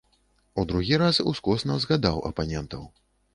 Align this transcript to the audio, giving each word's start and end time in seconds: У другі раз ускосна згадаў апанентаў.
У 0.61 0.63
другі 0.71 0.97
раз 1.01 1.19
ускосна 1.33 1.77
згадаў 1.85 2.17
апанентаў. 2.31 2.83